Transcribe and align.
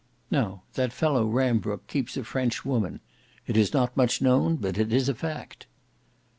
Now 0.31 0.63
that 0.73 0.93
fellow 0.93 1.27
Rambrooke 1.27 1.85
keeps 1.85 2.17
a 2.17 2.23
French 2.23 2.65
woman. 2.65 3.01
It 3.45 3.55
is 3.55 3.71
not 3.71 3.95
much 3.95 4.19
known, 4.19 4.55
but 4.55 4.79
it 4.79 4.91
is 4.91 5.07
a 5.07 5.13
fact." 5.13 5.67